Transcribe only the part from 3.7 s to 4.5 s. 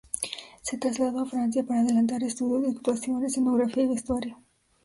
y vestuario.